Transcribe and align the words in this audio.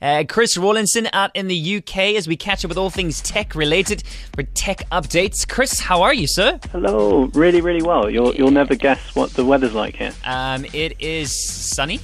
Uh, 0.00 0.24
Chris 0.28 0.56
Rawlinson 0.56 1.08
out 1.12 1.30
in 1.34 1.48
the 1.48 1.76
UK 1.78 2.14
as 2.16 2.28
we 2.28 2.36
catch 2.36 2.64
up 2.64 2.68
with 2.68 2.78
all 2.78 2.90
things 2.90 3.20
tech 3.20 3.54
related 3.54 4.02
for 4.34 4.42
tech 4.42 4.88
updates. 4.90 5.48
Chris, 5.48 5.80
how 5.80 6.02
are 6.02 6.14
you, 6.14 6.26
sir? 6.26 6.58
Hello, 6.72 7.24
really, 7.34 7.60
really 7.60 7.82
well. 7.82 8.08
You'll 8.10 8.34
you'll 8.34 8.50
never 8.50 8.74
guess 8.74 9.14
what 9.14 9.30
the 9.30 9.44
weather's 9.44 9.74
like 9.74 9.96
here. 9.96 10.12
Um, 10.24 10.64
it 10.72 11.00
is 11.00 11.34
sunny. 11.34 12.00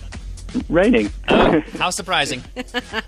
Raining. 0.68 1.10
Oh, 1.28 1.60
how 1.78 1.90
surprising! 1.90 2.42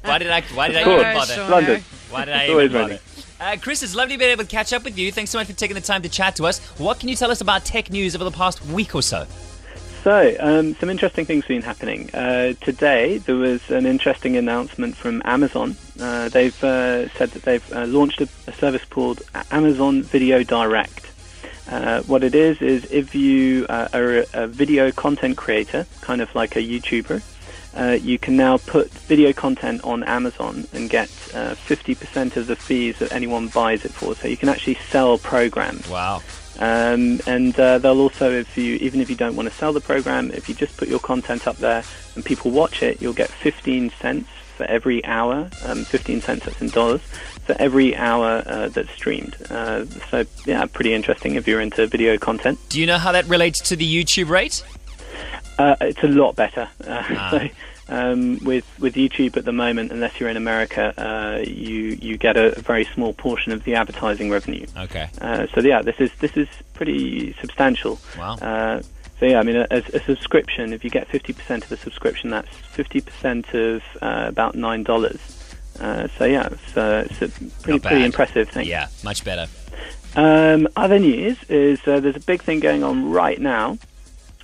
Why 0.03 0.19
did 0.19 0.31
I? 0.31 0.41
Why 0.55 0.69
did 0.69 0.77
I 0.79 0.81
even 0.81 1.15
bother? 1.15 1.35
Sure. 1.35 1.49
London. 1.49 1.85
Why 2.11 2.25
did 2.25 2.35
I 2.35 2.49
even 2.49 2.73
bother? 2.73 2.99
Uh, 3.39 3.57
Chris, 3.61 3.83
it's 3.83 3.95
lovely 3.95 4.17
being 4.17 4.31
able 4.31 4.45
to 4.45 4.51
catch 4.51 4.73
up 4.73 4.83
with 4.83 4.99
you. 4.99 5.13
Thanks 5.13 5.31
so 5.31 5.39
much 5.39 5.47
for 5.47 5.53
taking 5.53 5.75
the 5.75 5.81
time 5.81 6.03
to 6.03 6.09
chat 6.09 6.37
to 6.37 6.45
us. 6.47 6.59
What 6.79 6.99
can 6.99 7.09
you 7.09 7.17
tell 7.17 7.31
us 7.31 7.43
about 7.43 7.65
tech 7.65 7.91
news 7.91 8.15
over 8.15 8.25
the 8.25 8.31
past 8.31 8.65
week 8.67 8.95
or 8.95 9.03
so? 9.03 9.27
So, 10.07 10.37
um, 10.39 10.77
some 10.77 10.89
interesting 10.89 11.25
things 11.25 11.43
have 11.43 11.49
been 11.49 11.63
happening. 11.63 12.15
Uh, 12.15 12.53
today, 12.61 13.19
there 13.19 13.35
was 13.35 13.69
an 13.73 13.87
interesting 13.87 14.37
announcement 14.37 14.97
from 14.97 15.21
Amazon. 15.25 15.77
Uh, 16.01 16.29
they've 16.29 16.63
uh, 16.63 17.09
said 17.09 17.33
that 17.33 17.43
they've 17.43 17.73
uh, 17.73 17.87
launched 17.87 18.21
a, 18.21 18.29
a 18.47 18.53
service 18.53 18.85
called 18.85 19.23
Amazon 19.51 20.05
Video 20.05 20.45
Direct. 20.45 21.11
Uh, 21.69 22.03
what 22.03 22.23
it 22.23 22.37
is 22.37 22.63
is 22.63 22.85
if 22.93 23.17
you 23.17 23.67
uh, 23.69 23.89
are 23.93 24.25
a, 24.33 24.47
video 24.47 24.93
content 24.93 25.37
creator, 25.37 25.85
kind 26.03 26.21
of 26.21 26.33
like 26.37 26.55
a 26.55 26.61
YouTuber, 26.61 28.01
you 28.01 28.17
can 28.17 28.37
now 28.37 28.59
put 28.59 28.93
video 28.93 29.33
content 29.33 29.83
on 29.83 30.05
Amazon 30.05 30.69
and 30.73 30.89
get 30.89 31.09
uh, 31.35 31.57
50% 31.57 32.37
of 32.37 32.47
the 32.47 32.55
fees 32.55 33.01
that 33.01 33.11
anyone 33.11 33.49
buys 33.49 33.85
it 33.85 33.91
for. 33.91 34.15
So 34.15 34.29
you 34.29 34.37
can 34.37 34.51
actually 34.51 34.79
sell 34.89 35.19
programs. 35.19 35.89
Wow. 35.89 36.23
Um, 36.59 37.21
and 37.27 37.59
uh, 37.59 37.79
they'll 37.79 38.01
also, 38.01 38.31
if 38.33 38.57
you 38.57 38.77
even 38.77 39.01
if 39.01 39.11
you 39.11 39.17
don't 39.17 39.37
want 39.37 39.49
to 39.49 39.55
sell 39.55 39.73
the 39.73 39.81
program, 39.81 40.31
if 40.31 40.49
you 40.49 40.55
just 40.55 40.77
put 40.77 40.89
your 40.89 40.99
content 41.01 41.47
up 41.47 41.57
there 41.59 41.83
and 42.15 42.25
people 42.25 42.51
watch 42.51 42.83
it, 42.83 43.01
you'll 43.03 43.13
get 43.13 43.29
15 43.29 43.91
cents 44.01 44.29
for 44.57 44.65
every 44.65 45.05
hour. 45.05 45.51
Um, 45.65 45.85
15 45.85 46.23
cents 46.23 46.47
that's 46.47 46.61
in 46.63 46.69
dollars 46.71 47.03
for 47.45 47.55
every 47.59 47.95
hour 47.95 48.43
uh, 48.47 48.69
that's 48.69 48.91
streamed. 48.91 49.37
Uh, 49.51 49.85
so 50.11 50.25
yeah, 50.47 50.65
pretty 50.67 50.95
interesting 50.95 51.35
if 51.35 51.47
you're 51.47 51.61
into 51.61 51.87
video 51.87 52.17
content. 52.17 52.59
Do 52.71 52.81
you 52.81 52.87
know 52.87 52.99
how 52.99 53.13
that 53.13 53.27
relates 53.27 53.61
to 53.69 53.77
the 53.77 53.85
YouTube 54.05 54.31
rate? 54.31 54.65
Uh, 55.59 55.77
it's 55.83 56.03
a 56.03 56.09
lot 56.09 56.37
better. 56.37 56.69
Uh, 56.87 57.03
Ah. 57.09 57.29
so, 57.31 57.49
um, 57.89 58.39
with 58.45 58.67
with 58.79 58.95
YouTube 58.95 59.37
at 59.37 59.45
the 59.45 59.53
moment, 59.53 59.93
unless 59.93 60.19
you're 60.19 60.29
in 60.29 60.37
America, 60.37 60.93
uh, 60.99 61.39
you 61.47 61.99
you 62.01 62.17
get 62.17 62.37
a, 62.37 62.57
a 62.59 62.61
very 62.61 62.85
small 62.85 63.13
portion 63.13 63.53
of 63.53 63.65
the 63.65 63.75
advertising 63.75 64.31
revenue. 64.31 64.67
Okay. 64.77 65.09
Uh, 65.21 65.47
so 65.55 65.61
yeah, 65.61 65.83
this 65.83 65.97
is 65.99 66.11
this 66.21 66.37
is 66.37 66.49
pretty 66.75 67.33
substantial. 67.41 67.99
Wow. 68.19 68.35
Uh, 68.35 68.83
so 69.19 69.27
yeah, 69.27 69.41
I 69.41 69.43
mean, 69.45 69.57
a, 69.57 69.67
a 69.71 70.01
subscription. 70.01 70.73
If 70.73 70.85
you 70.85 70.91
get 70.91 71.09
fifty 71.09 71.33
percent 71.33 71.65
of 71.65 71.73
a 71.73 71.77
subscription, 71.77 72.31
that's 72.31 72.49
fifty 72.49 73.01
percent 73.01 73.55
of 73.55 73.83
uh, 74.03 74.27
about 74.29 74.55
nine 74.55 74.83
dollars. 74.83 75.21
Uh, 75.81 76.09
so 76.19 76.25
yeah, 76.25 76.49
it's, 76.51 76.77
uh, 76.77 77.07
it's 77.09 77.23
a 77.23 77.29
pretty 77.63 77.79
pretty 77.79 78.05
impressive 78.05 78.49
thing. 78.49 78.67
Yeah, 78.67 78.89
much 79.05 79.25
better. 79.25 79.47
Um, 80.17 80.67
other 80.77 80.99
news 80.99 81.37
is 81.49 81.79
uh, 81.87 82.01
there's 82.01 82.17
a 82.17 82.21
big 82.21 82.43
thing 82.43 82.61
going 82.61 82.83
on 82.83 83.11
right 83.11 83.39
now 83.39 83.79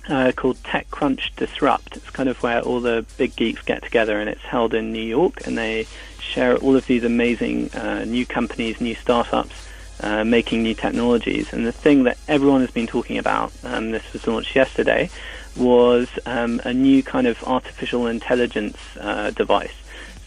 uh, 0.09 0.31
called 0.35 0.57
TechCrunch 0.63 1.35
Disrupt. 1.35 1.97
It's 1.97 2.09
kind 2.09 2.29
of 2.29 2.41
where 2.43 2.61
all 2.61 2.79
the 2.79 3.05
big 3.17 3.35
geeks 3.35 3.61
get 3.61 3.83
together, 3.83 4.19
and 4.19 4.29
it's 4.29 4.41
held 4.41 4.73
in 4.73 4.91
New 4.91 5.03
York, 5.03 5.45
and 5.45 5.57
they 5.57 5.87
share 6.19 6.57
all 6.57 6.75
of 6.75 6.85
these 6.87 7.03
amazing 7.03 7.71
uh, 7.73 8.05
new 8.05 8.25
companies, 8.25 8.81
new 8.81 8.95
startups. 8.95 9.69
Uh, 10.01 10.25
making 10.25 10.63
new 10.63 10.73
technologies, 10.73 11.53
and 11.53 11.65
the 11.65 11.71
thing 11.71 12.03
that 12.03 12.17
everyone 12.27 12.59
has 12.59 12.71
been 12.71 12.87
talking 12.87 13.17
about, 13.17 13.53
um, 13.63 13.91
this 13.91 14.11
was 14.11 14.27
launched 14.27 14.53
yesterday, 14.53 15.09
was 15.55 16.09
um, 16.25 16.59
a 16.65 16.73
new 16.73 17.01
kind 17.01 17.25
of 17.25 17.41
artificial 17.45 18.07
intelligence 18.07 18.77
uh, 18.99 19.29
device. 19.31 19.71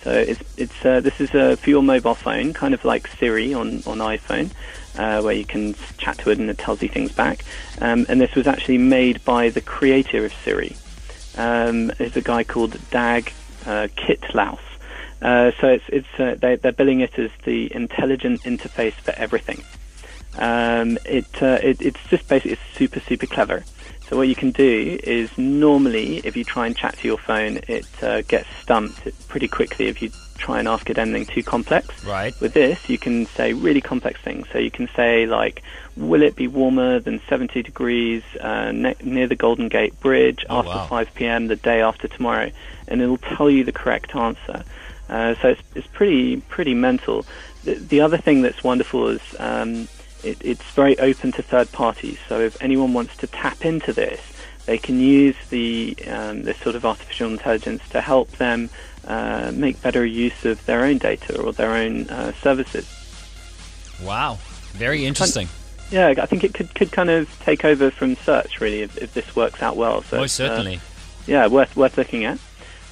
So 0.03 0.13
it's 0.13 0.41
it's 0.57 0.85
uh, 0.85 1.01
this 1.01 1.21
is 1.21 1.35
uh, 1.35 1.57
for 1.57 1.69
your 1.69 1.83
mobile 1.83 2.15
phone, 2.15 2.55
kind 2.55 2.75
of 2.75 2.85
like 2.85 3.09
Siri 3.09 3.53
on 3.53 3.83
on 3.87 3.99
iPhone, 3.99 4.51
uh, 4.97 5.21
where 5.23 5.35
you 5.35 5.45
can 5.45 5.75
chat 5.99 6.19
to 6.19 6.31
it 6.31 6.39
and 6.39 6.51
it 6.51 6.59
tells 6.59 6.83
you 6.83 6.89
things 6.89 7.13
back. 7.13 7.45
Um, 7.81 8.07
and 8.09 8.21
this 8.21 8.35
was 8.35 8.47
actually 8.47 8.79
made 8.79 9.25
by 9.25 9.51
the 9.51 9.61
creator 9.61 10.25
of 10.25 10.33
Siri. 10.45 10.77
Um, 11.37 11.93
it's 11.99 12.17
a 12.17 12.23
guy 12.23 12.45
called 12.45 12.77
Dag 12.91 13.33
uh, 13.67 13.89
Kittlaus. 13.97 14.61
Uh, 15.23 15.51
so 15.61 15.69
it's 15.69 15.85
it's 15.89 16.21
uh, 16.21 16.37
they, 16.41 16.57
they're 16.57 16.73
billing 16.73 17.01
it 17.01 17.19
as 17.19 17.31
the 17.45 17.75
intelligent 17.75 18.43
interface 18.43 18.93
for 18.95 19.13
everything. 19.13 19.63
Um, 20.39 20.99
it, 21.07 21.43
uh, 21.43 21.59
it 21.63 21.81
it's 21.81 22.03
just 22.09 22.29
basically 22.29 22.59
super 22.75 23.01
super 23.01 23.27
clever. 23.27 23.65
So 24.09 24.17
what 24.17 24.29
you 24.29 24.35
can 24.37 24.53
do 24.53 24.99
is 25.03 25.37
normally 25.37 26.19
if 26.19 26.37
you 26.37 26.45
try 26.45 26.67
and 26.67 26.77
chat 26.77 26.97
to 26.99 27.09
your 27.09 27.19
phone, 27.19 27.59
it 27.69 27.87
uh, 28.03 28.23
gets 28.23 28.49
stumped 28.63 29.09
pretty 29.29 29.49
quickly 29.49 29.87
if 29.89 30.01
you 30.01 30.11
try 30.39 30.59
and 30.59 30.69
ask 30.69 30.89
it 30.91 30.99
anything 30.99 31.27
too 31.27 31.43
complex. 31.43 32.05
Right. 32.05 32.39
With 32.41 32.53
this, 32.53 32.89
you 32.89 32.99
can 32.99 33.27
say 33.27 33.53
really 33.53 33.81
complex 33.81 34.21
things. 34.21 34.47
So 34.53 34.59
you 34.59 34.71
can 34.71 34.89
say 34.95 35.27
like, 35.27 35.63
"Will 35.97 36.23
it 36.23 36.37
be 36.37 36.47
warmer 36.47 37.01
than 37.01 37.21
70 37.29 37.63
degrees 37.63 38.23
uh, 38.41 38.71
ne- 38.71 38.95
near 39.03 39.27
the 39.27 39.35
Golden 39.35 39.69
Gate 39.69 39.99
Bridge 40.01 40.45
Oh, 40.49 40.59
after 40.59 40.69
wow. 40.71 40.87
5 40.87 41.15
p.m. 41.15 41.49
the 41.49 41.57
day 41.57 41.81
after 41.81 42.07
tomorrow?" 42.07 42.51
And 42.87 43.03
it'll 43.03 43.17
tell 43.19 43.51
you 43.51 43.65
the 43.65 43.73
correct 43.73 44.15
answer. 44.15 44.63
Uh, 45.09 45.35
so 45.37 45.49
it's, 45.49 45.63
it's 45.75 45.87
pretty 45.89 46.37
pretty 46.43 46.75
mental. 46.75 47.25
The, 47.65 47.75
the 47.75 48.01
other 48.03 48.19
thing 48.19 48.43
that's 48.43 48.63
wonderful 48.63 49.09
is 49.09 49.21
um, 49.41 49.89
it, 50.27 50.39
it's 50.41 50.63
very 50.73 50.99
open 50.99 51.33
to 51.33 51.43
third 51.43 51.71
parties. 51.73 52.19
So 52.29 52.41
if 52.41 52.61
anyone 52.63 52.93
wants 52.93 53.17
to 53.19 53.27
tap 53.27 53.65
into 53.65 53.93
this, 53.93 54.21
they 54.67 54.79
can 54.79 54.99
use 54.99 55.37
the 55.51 55.97
um, 56.09 56.43
this 56.43 56.59
sort 56.59 56.75
of 56.75 56.85
artificial 56.85 57.31
intelligence 57.31 57.83
to 57.91 58.01
help 58.01 58.31
them 58.33 58.69
uh, 59.07 59.53
make 59.55 59.81
better 59.81 60.05
use 60.05 60.45
of 60.45 60.65
their 60.67 60.85
own 60.85 60.99
data 60.99 61.41
or 61.41 61.53
their 61.53 61.73
own 61.73 62.09
uh, 62.11 62.33
services. 62.43 62.87
Wow. 64.03 64.39
Very 64.73 65.07
interesting. 65.07 65.49
Yeah, 65.91 66.15
I 66.19 66.27
think 66.27 66.43
it 66.43 66.53
could, 66.53 66.75
could 66.75 66.91
kind 66.91 67.11
of 67.11 67.31
take 67.41 67.65
over 67.65 67.91
from 67.91 68.17
search 68.17 68.61
really 68.61 68.83
if, 68.83 68.99
if 68.99 69.15
this 69.15 69.37
works 69.37 69.63
out 69.63 69.77
well. 69.77 70.03
So 70.03 70.19
Most 70.19 70.39
uh, 70.41 70.49
certainly. 70.49 70.81
yeah, 71.27 71.47
worth 71.47 71.77
worth 71.77 71.97
looking 71.97 72.25
at. 72.25 72.39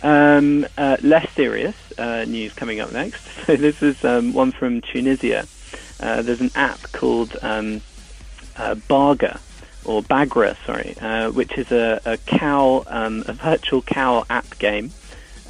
Um, 0.03 0.67
uh, 0.77 0.99
less 1.03 1.31
serious 1.33 1.75
uh, 1.99 2.25
news 2.27 2.53
coming 2.53 2.81
up 2.81 2.93
next. 2.93 3.27
So 3.47 3.57
this 3.57 3.83
is 3.83 4.03
um, 4.05 4.33
one 4.33 4.53
from 4.53 4.81
Tunisia. 4.81 5.47
Uh, 6.01 6.23
there's 6.23 6.41
an 6.41 6.51
app 6.55 6.81
called 6.93 7.37
um, 7.43 7.81
uh, 8.57 8.75
Baga 8.89 9.41
or 9.85 10.03
Bagra, 10.03 10.57
sorry, 10.65 10.97
uh, 11.01 11.31
which 11.31 11.57
is 11.59 11.71
a, 11.73 12.01
a 12.05 12.17
cow, 12.19 12.85
um, 12.87 13.25
a 13.27 13.33
virtual 13.33 13.83
cow 13.83 14.25
app 14.31 14.59
game. 14.59 14.91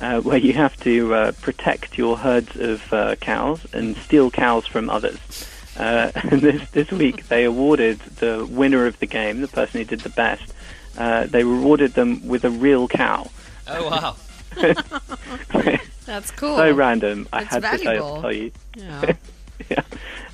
Uh, 0.01 0.21
where 0.23 0.39
you 0.39 0.53
have 0.53 0.77
to 0.81 1.15
uh, 1.15 1.33
protect 1.41 1.97
your 1.97 2.17
herds 2.17 2.57
of 2.57 2.93
uh, 2.93 3.15
cows 3.17 3.65
and 3.73 3.97
steal 3.99 4.29
cows 4.29 4.67
from 4.67 4.91
others. 4.91 5.19
Uh, 5.77 6.11
and 6.17 6.41
this, 6.43 6.69
this 6.71 6.91
week 6.91 7.29
they 7.29 7.45
awarded 7.45 8.01
the 8.17 8.45
winner 8.51 8.87
of 8.87 8.99
the 8.99 9.07
game, 9.07 9.41
the 9.41 9.47
person 9.47 9.79
who 9.79 9.85
did 9.85 10.01
the 10.01 10.09
best, 10.11 10.53
uh, 10.99 11.27
they 11.27 11.45
rewarded 11.45 11.95
them 11.95 12.27
with 12.27 12.45
a 12.45 12.51
real 12.51 12.89
cow. 12.89 13.31
Oh 13.69 13.89
wow. 13.89 14.17
That's 16.07 16.31
cool. 16.33 16.57
So 16.57 16.73
random. 16.73 17.29
I 17.33 17.43
It's 17.43 17.51
had 17.53 17.63
to 17.63 17.69
valuable. 17.85 18.13
tell, 18.15 18.23
tell 18.23 18.33
you. 18.33 18.51
Yeah. 18.77 19.13
yeah. 19.71 19.83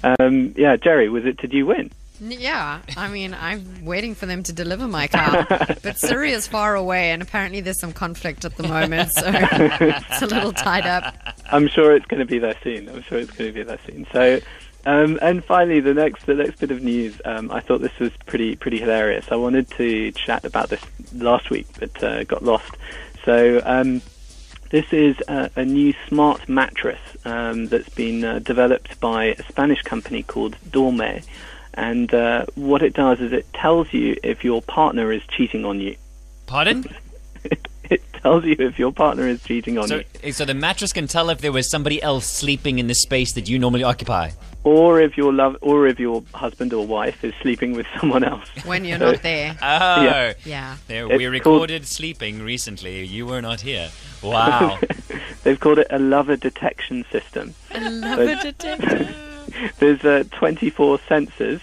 Um, 0.03 0.55
yeah, 0.57 0.77
Jerry, 0.77 1.09
was 1.09 1.25
it? 1.25 1.37
Did 1.37 1.53
you 1.53 1.67
win? 1.67 1.91
Yeah, 2.21 2.83
I 2.99 3.09
mean, 3.09 3.33
I'm 3.33 3.85
waiting 3.85 4.15
for 4.15 4.27
them 4.27 4.43
to 4.43 4.53
deliver 4.53 4.87
my 4.87 5.07
car, 5.07 5.47
but 5.83 5.99
Siri 5.99 6.33
is 6.33 6.47
far 6.47 6.75
away, 6.75 7.13
and 7.13 7.23
apparently 7.23 7.63
there's 7.63 7.81
some 7.81 7.95
conflict 7.95 8.45
at 8.45 8.57
the 8.57 8.69
moment, 8.69 9.13
so 9.13 9.23
it's 9.35 10.23
a 10.23 10.27
little 10.27 10.53
tied 10.53 10.87
up. 10.87 11.15
I'm 11.51 11.67
sure 11.67 11.97
it's 11.97 12.05
going 12.07 12.21
to 12.21 12.27
be 12.27 12.39
there 12.39 12.57
soon. 12.63 12.91
I'm 12.91 13.03
sure 13.03 13.19
it's 13.19 13.31
going 13.31 13.51
to 13.51 13.55
be 13.55 13.63
there 13.63 13.79
soon. 13.87 14.07
So, 14.13 14.39
um, 14.85 15.19
and 15.23 15.43
finally, 15.43 15.81
the 15.81 15.95
next 15.95 16.27
the 16.27 16.35
next 16.35 16.61
bit 16.61 16.71
of 16.71 16.83
news. 16.83 17.21
Um, 17.25 17.51
I 17.51 17.61
thought 17.61 17.81
this 17.81 17.99
was 17.99 18.13
pretty 18.27 18.55
pretty 18.55 18.79
hilarious. 18.79 19.33
I 19.33 19.37
wanted 19.37 19.71
to 19.73 20.13
chat 20.13 20.45
about 20.45 20.69
this 20.69 20.83
last 21.15 21.49
week, 21.49 21.69
but 21.79 22.03
uh, 22.05 22.25
got 22.25 22.45
lost. 22.45 22.77
So. 23.25 23.63
Um, 23.65 24.03
this 24.71 24.93
is 24.93 25.17
a, 25.29 25.51
a 25.57 25.65
new 25.65 25.93
smart 26.09 26.49
mattress 26.49 27.01
um, 27.25 27.67
that's 27.67 27.89
been 27.91 28.25
uh, 28.25 28.39
developed 28.39 28.99
by 29.01 29.27
a 29.27 29.43
Spanish 29.43 29.83
company 29.83 30.23
called 30.23 30.57
Dorme. 30.71 31.25
And 31.75 32.13
uh, 32.15 32.47
what 32.55 32.83
it 32.83 32.95
does 32.95 33.21
is 33.21 33.33
it 33.33 33.53
tells 33.53 33.93
you 33.93 34.17
if 34.23 34.45
your 34.45 34.63
partner 34.63 35.13
is 35.13 35.23
cheating 35.29 35.65
on 35.65 35.81
you. 35.81 35.97
Pardon? 36.47 36.85
it 37.85 38.03
tells 38.13 38.45
you 38.45 38.57
if 38.59 38.79
your 38.79 38.93
partner 38.93 39.27
is 39.27 39.43
cheating 39.43 39.79
on 39.79 39.89
So, 39.89 40.03
you. 40.23 40.33
so 40.33 40.45
the 40.45 40.55
mattress 40.55 40.93
can 40.93 41.07
tell 41.07 41.31
if 41.31 41.41
there 41.41 41.53
was 41.53 41.71
somebody 41.71 42.03
else 42.03 42.27
sleeping 42.27 42.79
in 42.79 42.87
the 42.87 42.95
space 42.95 43.33
that 43.33 43.49
you 43.49 43.59
normally 43.59 43.85
occupy. 43.85 44.31
Or 44.63 45.01
if 45.01 45.17
your 45.17 45.33
love, 45.33 45.57
or 45.63 45.87
if 45.87 45.99
your 45.99 46.23
husband 46.35 46.75
or 46.75 46.87
wife 46.87 47.25
is 47.25 47.33
sleeping 47.41 47.73
with 47.73 47.87
someone 48.01 48.25
else. 48.25 48.47
When 48.67 48.85
you're 48.85 48.99
So- 48.99 49.13
not 49.13 49.23
there. 49.23 49.57
Oh, 49.63 50.03
Yeah. 50.03 50.33
Yeah. 50.45 50.77
there 50.87 51.07
It's 51.07 51.17
we 51.17 51.25
called- 51.25 51.33
recorded 51.33 51.87
sleeping 51.87 52.43
recently. 52.43 53.05
You 53.07 53.25
were 53.27 53.41
not 53.41 53.63
here. 53.63 53.89
Wow. 54.23 54.79
They've 55.45 55.59
called 55.59 55.79
it 55.79 55.87
a 55.91 55.99
lover 55.99 56.37
detection 56.37 57.07
system. 57.11 57.55
I 57.75 57.89
love 57.89 58.19
it. 58.21 58.41
detective. 58.43 59.17
There's 59.79 60.05
uh, 60.05 60.25
24 60.33 60.99
sensors 61.09 61.61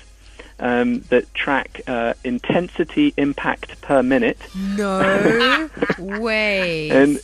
um, 0.59 1.01
that 1.09 1.31
track 1.35 1.81
uh, 1.85 2.15
intensity 2.23 3.13
impact 3.17 3.79
per 3.81 4.01
minute. 4.01 4.39
No 4.55 5.69
way. 5.99 6.89
And 6.89 7.19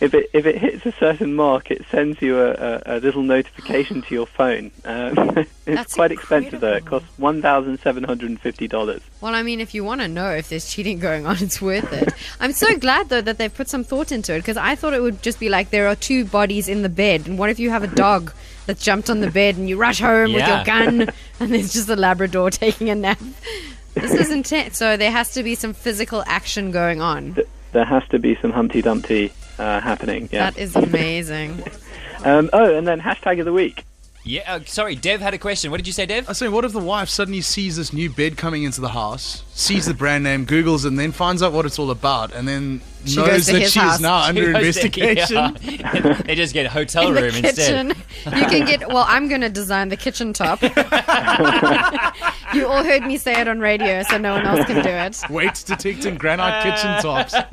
if 0.00 0.14
it 0.14 0.30
if 0.32 0.44
it 0.46 0.58
hits 0.58 0.84
a 0.84 0.92
certain 0.92 1.34
mark, 1.34 1.70
it 1.70 1.84
sends 1.90 2.20
you 2.20 2.38
a, 2.40 2.52
a, 2.52 2.82
a 2.86 2.98
little 3.00 3.22
notification 3.22 4.02
to 4.02 4.14
your 4.14 4.26
phone. 4.26 4.70
Um, 4.86 5.36
it's 5.36 5.50
That's 5.64 5.94
quite 5.94 6.12
expensive 6.12 6.60
though. 6.60 6.74
It 6.74 6.84
costs 6.86 7.08
one 7.18 7.42
thousand 7.42 7.80
seven 7.80 8.04
hundred 8.04 8.30
and 8.30 8.40
fifty 8.40 8.68
dollars. 8.68 9.02
Well, 9.20 9.34
I 9.34 9.42
mean, 9.42 9.60
if 9.60 9.74
you 9.74 9.82
want 9.82 10.00
to 10.00 10.08
know 10.08 10.30
if 10.30 10.48
there's 10.48 10.70
cheating 10.70 11.00
going 11.00 11.26
on, 11.26 11.36
it's 11.40 11.60
worth 11.60 11.92
it. 11.92 12.14
I'm 12.40 12.52
so 12.52 12.76
glad, 12.76 13.08
though, 13.08 13.20
that 13.20 13.38
they've 13.38 13.52
put 13.52 13.68
some 13.68 13.82
thought 13.82 14.12
into 14.12 14.32
it 14.34 14.38
because 14.38 14.56
I 14.56 14.76
thought 14.76 14.94
it 14.94 15.02
would 15.02 15.22
just 15.22 15.40
be 15.40 15.48
like 15.48 15.70
there 15.70 15.88
are 15.88 15.96
two 15.96 16.24
bodies 16.24 16.68
in 16.68 16.82
the 16.82 16.88
bed. 16.88 17.26
And 17.26 17.38
what 17.38 17.50
if 17.50 17.58
you 17.58 17.70
have 17.70 17.82
a 17.82 17.88
dog 17.88 18.32
that's 18.66 18.82
jumped 18.82 19.10
on 19.10 19.20
the 19.20 19.30
bed 19.30 19.56
and 19.56 19.68
you 19.68 19.76
rush 19.76 20.00
home 20.00 20.32
with 20.32 20.46
your 20.46 20.64
gun 20.64 21.08
and 21.40 21.52
there's 21.52 21.72
just 21.72 21.88
a 21.88 21.96
Labrador 21.96 22.50
taking 22.50 22.88
a 22.88 22.94
nap? 22.94 23.18
This 23.94 24.14
is 24.14 24.30
intense. 24.30 24.78
So 24.78 24.96
there 24.96 25.10
has 25.10 25.32
to 25.34 25.42
be 25.42 25.56
some 25.56 25.74
physical 25.74 26.22
action 26.26 26.70
going 26.70 27.00
on. 27.00 27.36
There 27.72 27.84
has 27.84 28.06
to 28.08 28.18
be 28.18 28.36
some 28.36 28.52
Humpty 28.52 28.82
Dumpty 28.82 29.32
happening. 29.80 30.28
Yeah. 30.32 30.50
That 30.50 30.58
is 30.58 30.76
amazing. 30.76 31.64
Um, 32.24 32.48
oh, 32.54 32.74
and 32.74 32.88
then 32.88 32.98
hashtag 32.98 33.38
of 33.38 33.44
the 33.44 33.52
week. 33.52 33.84
Yeah, 34.28 34.54
uh, 34.54 34.60
sorry, 34.66 34.96
Dev 34.96 35.20
had 35.20 35.34
a 35.34 35.38
question. 35.38 35.70
What 35.70 35.76
did 35.76 35.86
you 35.86 35.92
say, 35.92 36.04
Dev? 36.04 36.26
I 36.26 36.30
was 36.32 36.38
saying, 36.38 36.50
what 36.50 36.64
if 36.64 36.72
the 36.72 36.80
wife 36.80 37.08
suddenly 37.08 37.40
sees 37.42 37.76
this 37.76 37.92
new 37.92 38.10
bed 38.10 38.36
coming 38.36 38.64
into 38.64 38.80
the 38.80 38.88
house, 38.88 39.44
sees 39.54 39.86
the 39.86 39.94
brand 39.94 40.24
name, 40.24 40.44
Googles, 40.46 40.84
and 40.84 40.98
then 40.98 41.12
finds 41.12 41.44
out 41.44 41.52
what 41.52 41.64
it's 41.64 41.78
all 41.78 41.92
about, 41.92 42.34
and 42.34 42.48
then 42.48 42.80
She 43.04 43.14
knows 43.18 43.46
to 43.46 43.52
that 43.52 43.62
his 43.62 43.72
she's 43.72 43.80
house. 43.82 44.00
now 44.00 44.16
under 44.24 44.42
Yeah. 44.50 44.58
investigation? 44.58 45.56
they 46.26 46.34
just 46.34 46.54
get 46.54 46.66
a 46.66 46.70
hotel 46.70 47.06
In 47.06 47.14
the 47.14 47.22
room 47.22 47.30
kitchen, 47.34 47.90
instead. 47.92 47.96
you 48.36 48.44
can 48.46 48.66
get. 48.66 48.88
Well, 48.88 49.04
I'm 49.06 49.28
going 49.28 49.42
to 49.42 49.48
design 49.48 49.90
the 49.90 49.96
kitchen 49.96 50.32
top. 50.32 50.60
you 52.52 52.66
all 52.66 52.82
heard 52.82 53.04
me 53.06 53.16
say 53.18 53.40
it 53.40 53.46
on 53.46 53.60
radio, 53.60 54.02
so 54.02 54.18
no 54.18 54.32
one 54.34 54.44
else 54.44 54.66
can 54.66 54.82
do 54.82 54.90
it. 54.90 55.22
Weight 55.30 55.62
detecting 55.64 56.16
granite 56.16 56.64
kitchen 56.64 57.00
tops. 57.00 57.32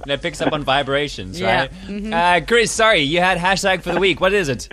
And 0.00 0.10
it 0.12 0.22
picks 0.22 0.40
up 0.40 0.52
on 0.52 0.62
vibrations, 0.62 1.40
Yeah. 1.40 1.66
right? 1.88 2.12
Uh, 2.42 2.46
Chris, 2.46 2.70
sorry, 2.70 3.00
you 3.00 3.18
had 3.20 3.36
hashtag 3.38 3.82
for 3.82 3.92
the 3.92 3.98
week. 4.00 4.20
What 4.20 4.32
is 4.32 4.48
it? 4.48 4.68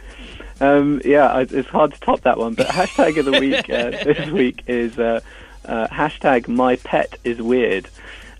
Um, 0.62 1.02
yeah, 1.04 1.40
it's 1.40 1.69
hard 1.69 1.94
to 1.94 2.00
top 2.00 2.22
that 2.22 2.38
one. 2.38 2.54
But 2.54 2.68
hashtag 2.68 3.18
of 3.18 3.25
the 3.25 3.40
week 3.40 3.69
uh, 3.69 3.90
this 4.04 4.30
week 4.30 4.63
is 4.68 4.98
uh, 4.98 5.22
uh, 5.66 5.88
hashtag 5.88 6.48
my 6.48 6.75
pet 6.78 7.18
is 7.24 7.42
weird. 7.42 7.90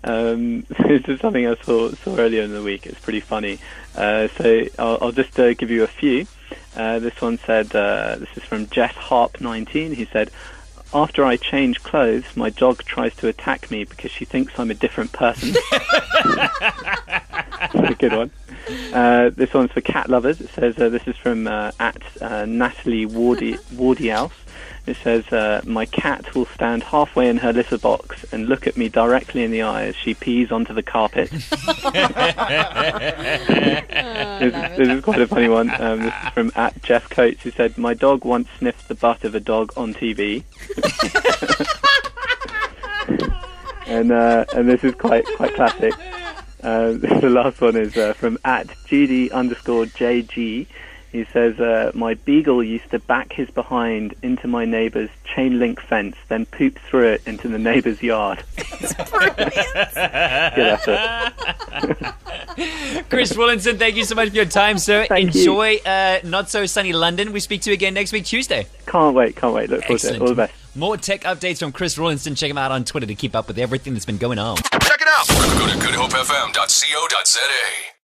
Um, 0.04 0.60
this 0.78 1.02
is 1.08 1.20
something 1.20 1.46
I 1.46 1.56
saw 1.56 1.90
saw 1.92 2.16
earlier 2.16 2.42
in 2.42 2.52
the 2.52 2.62
week. 2.62 2.86
It's 2.86 3.00
pretty 3.00 3.20
funny. 3.20 3.58
Uh, 3.94 4.28
so 4.28 4.64
I'll, 4.78 4.98
I'll 5.00 5.12
just 5.12 5.38
uh, 5.38 5.54
give 5.54 5.70
you 5.70 5.82
a 5.82 5.88
few. 5.88 6.26
Uh, 6.76 6.98
this 6.98 7.20
one 7.20 7.38
said, 7.38 7.74
uh, 7.74 8.16
this 8.16 8.28
is 8.36 8.42
from 8.42 8.68
Jess 8.68 8.94
Harp 8.94 9.40
19. 9.40 9.94
He 9.94 10.04
said, 10.04 10.30
after 10.92 11.24
I 11.24 11.36
change 11.36 11.82
clothes, 11.82 12.24
my 12.36 12.50
dog 12.50 12.84
tries 12.84 13.14
to 13.16 13.28
attack 13.28 13.70
me 13.70 13.84
because 13.84 14.10
she 14.10 14.24
thinks 14.24 14.58
I'm 14.58 14.70
a 14.70 14.74
different 14.74 15.12
person. 15.12 15.54
That's 15.70 17.74
a 17.74 17.96
good 17.98 18.12
one. 18.12 18.30
Uh, 18.92 19.30
this 19.30 19.54
one's 19.54 19.72
for 19.72 19.80
cat 19.80 20.08
lovers. 20.08 20.40
It 20.40 20.50
says 20.50 20.78
uh, 20.78 20.88
this 20.88 21.06
is 21.06 21.16
from 21.16 21.46
uh, 21.46 21.72
at 21.78 22.02
uh, 22.20 22.44
Natalie 22.46 23.06
Wardy 23.06 23.58
Wardihouse. 23.74 24.32
It 24.86 24.96
says 25.02 25.26
uh, 25.32 25.62
my 25.64 25.84
cat 25.84 26.34
will 26.34 26.46
stand 26.46 26.84
halfway 26.84 27.28
in 27.28 27.38
her 27.38 27.52
litter 27.52 27.78
box 27.78 28.24
and 28.32 28.48
look 28.48 28.68
at 28.68 28.76
me 28.76 28.88
directly 28.88 29.42
in 29.42 29.50
the 29.50 29.62
eye 29.62 29.86
as 29.86 29.96
she 29.96 30.14
pees 30.14 30.52
onto 30.52 30.72
the 30.72 30.82
carpet. 30.82 31.28
this, 31.30 31.50
this 34.76 34.88
is 34.88 35.02
quite 35.02 35.20
a 35.20 35.26
funny 35.26 35.48
one. 35.48 35.70
Um, 35.80 36.02
this 36.02 36.14
is 36.14 36.30
from 36.30 36.52
at 36.54 36.80
Jeff 36.82 37.10
Coates, 37.10 37.42
who 37.42 37.50
said 37.50 37.76
my 37.76 37.94
dog 37.94 38.24
once 38.24 38.48
sniffed 38.58 38.86
the 38.86 38.94
butt 38.94 39.24
of 39.24 39.34
a 39.34 39.40
dog 39.40 39.72
on 39.76 39.92
TV. 39.92 40.44
and 43.86 44.12
uh, 44.12 44.44
and 44.54 44.68
this 44.68 44.82
is 44.84 44.94
quite 44.94 45.24
quite 45.36 45.54
classic. 45.54 45.94
Uh, 46.66 46.92
the 47.20 47.30
last 47.30 47.60
one 47.60 47.76
is 47.76 47.96
uh, 47.96 48.12
from 48.14 48.38
at 48.44 48.66
GD 48.66 49.30
underscore 49.30 49.84
JG. 49.84 50.66
He 51.12 51.24
says, 51.32 51.60
uh, 51.60 51.92
My 51.94 52.14
beagle 52.14 52.62
used 52.62 52.90
to 52.90 52.98
back 52.98 53.32
his 53.32 53.48
behind 53.50 54.14
into 54.22 54.48
my 54.48 54.64
neighbour's 54.64 55.08
chain 55.24 55.60
link 55.60 55.80
fence, 55.80 56.16
then 56.28 56.44
poop 56.44 56.78
through 56.80 57.06
it 57.12 57.22
into 57.24 57.46
the 57.48 57.58
neighbour's 57.58 58.02
yard. 58.02 58.42
Good 58.56 58.98
effort. 60.58 62.12
Chris 63.08 63.36
Rawlinson, 63.36 63.78
thank 63.78 63.94
you 63.94 64.04
so 64.04 64.16
much 64.16 64.30
for 64.30 64.34
your 64.34 64.44
time, 64.44 64.78
sir. 64.78 65.06
Thank 65.06 65.34
you. 65.34 65.40
Enjoy 65.42 65.76
uh, 65.86 66.18
not 66.24 66.50
so 66.50 66.66
sunny 66.66 66.92
London. 66.92 67.32
We 67.32 67.40
speak 67.40 67.62
to 67.62 67.70
you 67.70 67.74
again 67.74 67.94
next 67.94 68.12
week, 68.12 68.24
Tuesday. 68.24 68.66
Can't 68.86 69.14
wait, 69.14 69.36
can't 69.36 69.54
wait. 69.54 69.70
Look 69.70 69.84
forward 69.84 70.00
to 70.00 70.14
it. 70.16 70.20
All 70.20 70.28
the 70.28 70.34
best. 70.34 70.65
More 70.76 70.98
tech 70.98 71.22
updates 71.22 71.60
from 71.60 71.72
Chris 71.72 71.96
Rawlinson. 71.96 72.34
Check 72.34 72.50
him 72.50 72.58
out 72.58 72.70
on 72.70 72.84
Twitter 72.84 73.06
to 73.06 73.14
keep 73.14 73.34
up 73.34 73.48
with 73.48 73.58
everything 73.58 73.94
that's 73.94 74.04
been 74.04 74.18
going 74.18 74.38
on. 74.38 74.58
Check 74.58 75.00
it 75.00 75.08
out. 75.08 75.26
Go 75.58 75.66
to 75.66 75.78
goodhopefm.co.za. 75.78 77.95